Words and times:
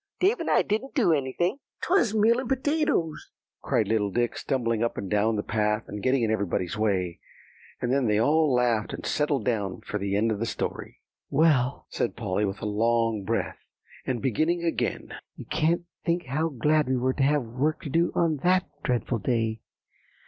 "Dave 0.19 0.39
and 0.39 0.49
I 0.49 0.63
didn't 0.63 0.95
do 0.95 1.13
anything." 1.13 1.59
"'Twas 1.81 2.15
meal 2.15 2.39
and 2.39 2.49
potatoes," 2.49 3.29
cried 3.61 3.87
little 3.87 4.09
Dick, 4.09 4.35
stumbling 4.35 4.83
up 4.83 4.97
and 4.97 5.11
down 5.11 5.35
the 5.35 5.43
path, 5.43 5.83
and 5.87 6.01
getting 6.01 6.23
in 6.23 6.31
everybody's 6.31 6.75
way. 6.75 7.19
And 7.79 7.93
then 7.93 8.07
they 8.07 8.17
all 8.17 8.51
laughed, 8.51 8.93
and 8.95 9.05
settled 9.05 9.45
down 9.45 9.81
for 9.81 9.99
the 9.99 10.15
end 10.15 10.31
of 10.31 10.39
the 10.39 10.47
story. 10.47 11.01
"Well," 11.29 11.85
said 11.91 12.15
Polly 12.15 12.45
with 12.45 12.63
a 12.63 12.65
long 12.65 13.23
breath, 13.23 13.59
and 14.03 14.23
beginning 14.23 14.63
again, 14.63 15.13
"you 15.35 15.45
can't 15.45 15.83
think 16.03 16.25
how 16.25 16.49
glad 16.49 16.89
we 16.89 16.97
were 16.97 17.13
to 17.13 17.21
have 17.21 17.43
work 17.45 17.83
to 17.83 17.89
do 17.91 18.11
on 18.15 18.37
that 18.37 18.67
dreadful 18.81 19.19
day. 19.19 19.61